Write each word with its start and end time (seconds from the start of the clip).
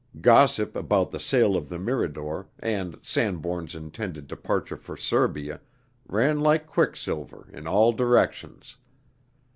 Gossip 0.19 0.75
about 0.75 1.11
the 1.11 1.19
sale 1.19 1.55
of 1.55 1.69
the 1.69 1.77
Mirador, 1.77 2.47
and 2.57 2.97
Sanbourne's 3.03 3.75
intended 3.75 4.25
departure 4.25 4.75
for 4.75 4.97
Serbia, 4.97 5.61
ran 6.07 6.39
like 6.39 6.65
quicksilver, 6.65 7.47
in 7.53 7.67
all 7.67 7.91
directions. 7.91 8.77